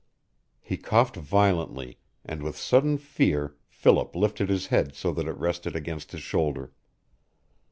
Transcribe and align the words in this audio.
He 0.61 0.77
coughed 0.77 1.15
violently, 1.15 1.99
and 2.25 2.41
with 2.41 2.57
sudden 2.57 2.97
fear 2.97 3.57
Philip 3.67 4.15
lifted 4.15 4.49
his 4.49 4.65
head 4.73 4.95
so 4.95 5.11
that 5.11 5.27
it 5.27 5.37
rested 5.37 5.75
against 5.75 6.11
his 6.11 6.23
shoulder. 6.23 6.71